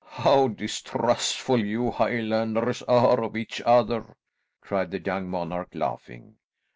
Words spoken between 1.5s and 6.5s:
you Highlanders are of each other!" cried the young monarch laughing.